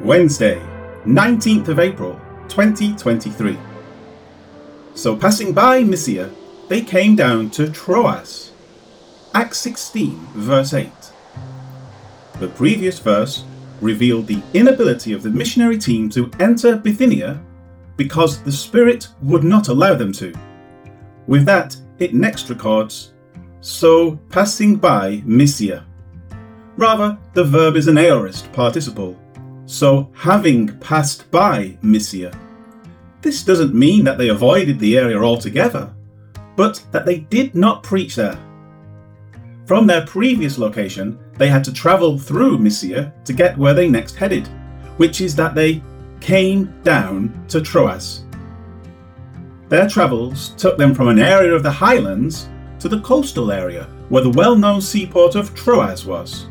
[0.00, 0.60] Wednesday,
[1.06, 3.56] 19th of April, 2023.
[4.94, 6.30] So, passing by Mysia,
[6.68, 8.52] they came down to Troas.
[9.34, 10.90] Acts 16, verse 8.
[12.40, 13.44] The previous verse
[13.80, 17.42] revealed the inability of the missionary team to enter Bithynia
[17.96, 20.34] because the Spirit would not allow them to.
[21.26, 23.14] With that, it next records,
[23.62, 25.86] so passing by Mysia.
[26.76, 29.18] Rather, the verb is an aorist participle,
[29.66, 32.32] so having passed by Mysia.
[33.20, 35.92] This doesn't mean that they avoided the area altogether,
[36.54, 38.38] but that they did not preach there.
[39.66, 44.14] From their previous location, they had to travel through Mysia to get where they next
[44.14, 44.46] headed,
[44.96, 45.82] which is that they
[46.20, 48.24] came down to Troas.
[49.68, 52.48] Their travels took them from an area of the highlands
[52.78, 56.46] to the coastal area where the well known seaport of Troas was.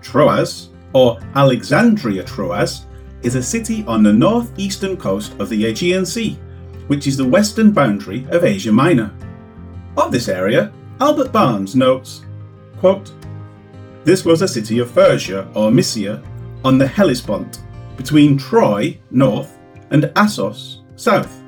[0.00, 2.86] Troas, or Alexandria Troas,
[3.20, 6.38] is a city on the northeastern coast of the Aegean Sea,
[6.86, 9.12] which is the western boundary of Asia Minor.
[9.98, 12.24] Of this area, Albert Barnes notes,
[12.78, 13.12] quote,
[14.04, 16.22] This was a city of Phrygia or Mysia
[16.64, 17.60] on the Hellespont,
[17.98, 19.58] between Troy, north,
[19.90, 21.42] and Assos, south.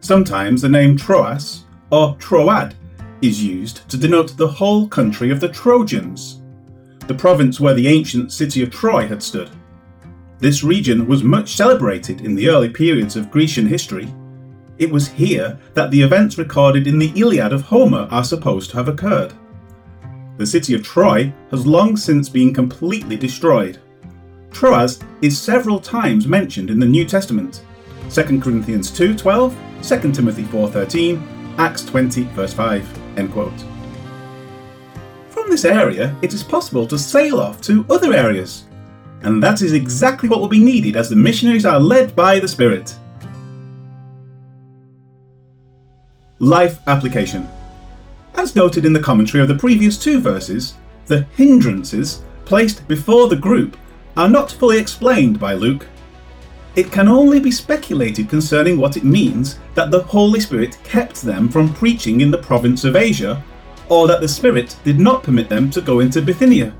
[0.00, 2.74] Sometimes the name Troas or Troad
[3.22, 6.42] is used to denote the whole country of the Trojans,
[7.06, 9.50] the province where the ancient city of Troy had stood.
[10.38, 14.12] This region was much celebrated in the early periods of Grecian history.
[14.78, 18.76] It was here that the events recorded in the Iliad of Homer are supposed to
[18.76, 19.32] have occurred.
[20.36, 23.78] The city of Troy has long since been completely destroyed.
[24.50, 27.62] Troas is several times mentioned in the New Testament.
[28.10, 31.22] 2 Corinthians 2:12, 2 Timothy 4:13,
[31.58, 32.86] Acts 20 verse 5.
[33.16, 33.73] End quote.
[35.44, 38.64] From this area, it is possible to sail off to other areas,
[39.20, 42.48] and that is exactly what will be needed as the missionaries are led by the
[42.48, 42.96] Spirit.
[46.38, 47.46] Life application.
[48.36, 50.76] As noted in the commentary of the previous two verses,
[51.08, 53.76] the hindrances placed before the group
[54.16, 55.86] are not fully explained by Luke.
[56.74, 61.50] It can only be speculated concerning what it means that the Holy Spirit kept them
[61.50, 63.44] from preaching in the province of Asia,
[63.88, 66.74] or that the Spirit did not permit them to go into Bithynia.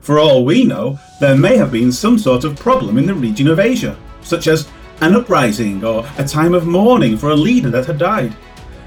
[0.00, 3.48] For all we know, there may have been some sort of problem in the region
[3.48, 4.68] of Asia, such as
[5.00, 8.36] an uprising or a time of mourning for a leader that had died.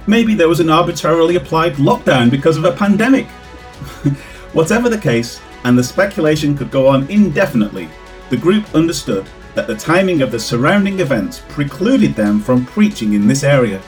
[0.06, 3.28] Maybe there was an arbitrarily applied lockdown because of a pandemic.
[4.54, 7.90] Whatever the case, and the speculation could go on indefinitely,
[8.30, 13.28] the group understood that the timing of the surrounding events precluded them from preaching in
[13.28, 13.82] this area.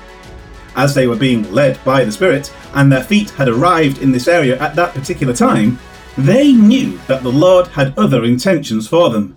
[0.80, 4.30] As they were being led by the Spirit, and their feet had arrived in this
[4.30, 5.78] area at that particular time,
[6.18, 9.36] they knew that the Lord had other intentions for them.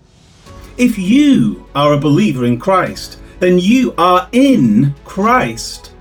[0.78, 5.92] If you are a believer in Christ, then you are in Christ.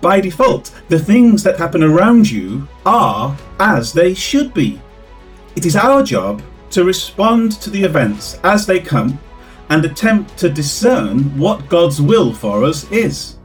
[0.00, 4.82] By default, the things that happen around you are as they should be.
[5.54, 9.20] It is our job to respond to the events as they come
[9.68, 13.36] and attempt to discern what God's will for us is.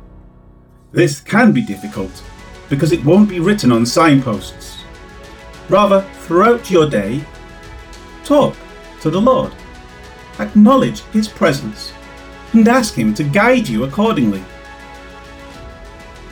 [0.92, 2.24] This can be difficult
[2.68, 4.84] because it won't be written on signposts.
[5.70, 7.24] Rather, throughout your day,
[8.24, 8.56] talk
[9.02, 9.54] to the Lord,
[10.40, 11.94] acknowledge His presence,
[12.54, 14.44] and ask Him to guide you accordingly.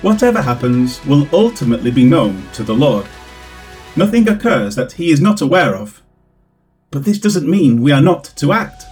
[0.01, 3.05] Whatever happens will ultimately be known to the Lord.
[3.95, 6.01] Nothing occurs that He is not aware of.
[6.89, 8.85] But this doesn't mean we are not to act.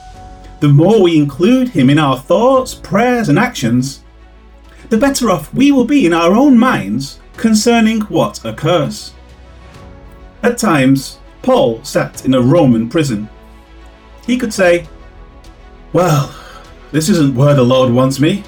[0.59, 4.04] The more we include Him in our thoughts, prayers, and actions,
[4.89, 9.13] the better off we will be in our own minds concerning what occurs.
[10.43, 13.29] At times, Paul sat in a Roman prison.
[14.25, 14.87] He could say,
[15.93, 16.33] Well,
[16.91, 18.43] this isn't where the Lord wants me.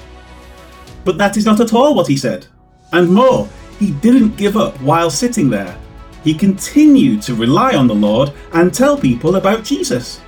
[1.04, 2.46] But that is not at all what he said.
[2.92, 3.48] And more,
[3.78, 5.76] he didn't give up while sitting there.
[6.24, 10.20] He continued to rely on the Lord and tell people about Jesus.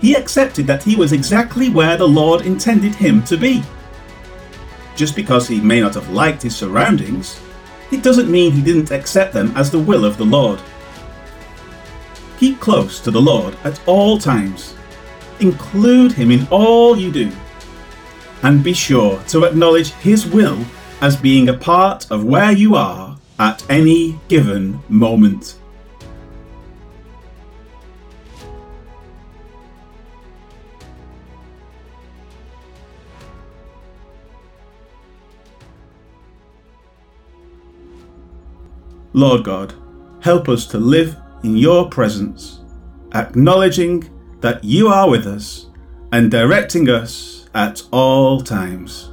[0.00, 3.62] He accepted that he was exactly where the Lord intended him to be.
[5.00, 7.40] Just because he may not have liked his surroundings,
[7.90, 10.60] it doesn't mean he didn't accept them as the will of the Lord.
[12.38, 14.74] Keep close to the Lord at all times.
[15.40, 17.32] Include Him in all you do.
[18.42, 20.62] And be sure to acknowledge His will
[21.00, 25.59] as being a part of where you are at any given moment.
[39.12, 39.74] Lord God,
[40.20, 42.60] help us to live in your presence,
[43.14, 44.08] acknowledging
[44.40, 45.66] that you are with us
[46.12, 49.12] and directing us at all times.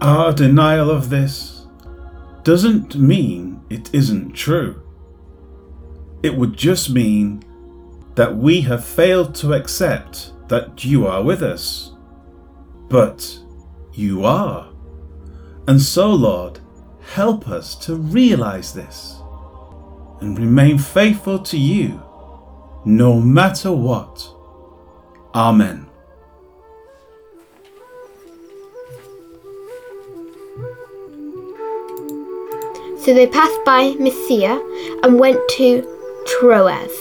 [0.00, 1.66] Our denial of this
[2.42, 4.82] doesn't mean it isn't true.
[6.22, 7.42] It would just mean
[8.14, 11.92] that we have failed to accept that you are with us.
[12.88, 13.38] But
[13.92, 14.73] you are.
[15.66, 16.60] And so, Lord,
[17.12, 19.16] help us to realize this
[20.20, 22.02] and remain faithful to you
[22.84, 24.28] no matter what.
[25.34, 25.86] Amen.
[33.04, 34.60] So they passed by Mysia
[35.02, 35.82] and went to
[36.26, 36.92] Troas.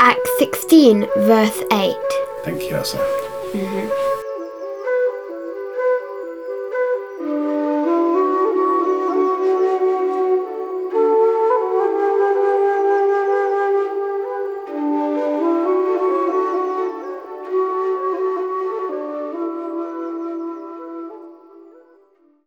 [0.00, 1.96] Acts 16, verse 8.
[2.44, 2.98] Thank you, Elsa.
[2.98, 4.07] Mm-hmm.